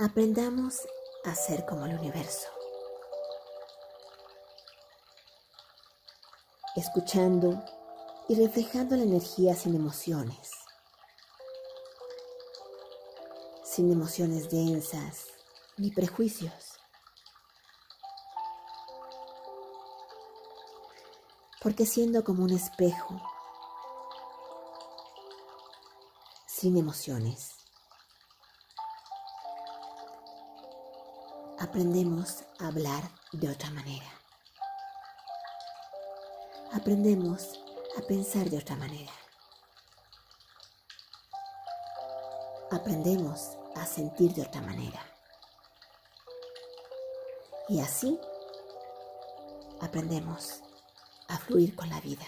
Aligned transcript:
Aprendamos 0.00 0.86
a 1.24 1.34
ser 1.34 1.66
como 1.66 1.84
el 1.86 1.98
universo. 1.98 2.46
Escuchando 6.76 7.60
y 8.28 8.36
reflejando 8.36 8.94
la 8.94 9.02
energía 9.02 9.56
sin 9.56 9.74
emociones. 9.74 10.52
Sin 13.64 13.90
emociones 13.90 14.48
densas 14.48 15.26
ni 15.76 15.90
prejuicios. 15.90 16.78
Porque 21.60 21.84
siendo 21.84 22.22
como 22.22 22.44
un 22.44 22.50
espejo, 22.50 23.20
sin 26.46 26.76
emociones, 26.76 27.57
aprendemos 31.68 32.44
a 32.60 32.68
hablar 32.68 33.02
de 33.30 33.46
otra 33.46 33.70
manera. 33.70 34.06
Aprendemos 36.72 37.60
a 37.98 38.00
pensar 38.06 38.48
de 38.48 38.56
otra 38.56 38.74
manera. 38.76 39.12
Aprendemos 42.70 43.58
a 43.76 43.84
sentir 43.84 44.32
de 44.32 44.42
otra 44.42 44.62
manera. 44.62 44.98
Y 47.68 47.80
así 47.80 48.18
aprendemos 49.82 50.62
a 51.28 51.36
fluir 51.36 51.76
con 51.76 51.90
la 51.90 52.00
vida. 52.00 52.24